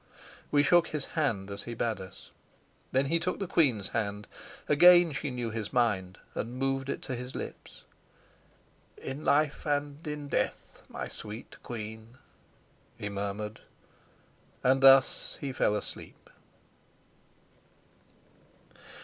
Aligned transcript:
We 0.49 0.63
shook 0.63 0.87
his 0.87 1.05
hand 1.13 1.51
as 1.51 1.61
he 1.69 1.75
bade 1.75 1.99
us. 2.01 2.31
Then 2.91 3.05
he 3.05 3.19
took 3.19 3.37
the 3.37 3.45
queen's 3.45 3.89
hand. 3.89 4.27
Again 4.67 5.11
she 5.11 5.29
knew 5.29 5.51
his 5.51 5.71
mind, 5.71 6.17
and 6.33 6.57
moved 6.57 6.89
it 6.89 7.03
to 7.03 7.15
his 7.15 7.35
lips. 7.35 7.83
"In 8.97 9.23
life 9.23 9.63
and 9.67 10.03
in 10.07 10.27
death, 10.27 10.81
my 10.89 11.07
sweet 11.07 11.61
queen," 11.61 12.17
he 12.97 13.09
murmured. 13.09 13.61
And 14.63 14.81
thus 14.81 15.37
he 15.39 15.53
fell 15.53 15.75
asleep. 15.75 16.31